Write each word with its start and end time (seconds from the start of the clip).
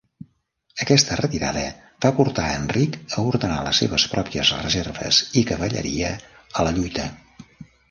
Aquesta 0.85 1.17
retirada 1.19 1.65
va 2.05 2.11
portar 2.21 2.45
a 2.47 2.55
Enric 2.61 2.97
a 3.19 3.27
ordenar 3.33 3.59
les 3.69 3.83
seves 3.85 4.07
pròpies 4.15 4.53
reserves 4.65 5.23
i 5.43 5.47
cavalleria 5.53 6.13
a 6.43 6.69
la 6.71 6.77
lluita. 6.81 7.09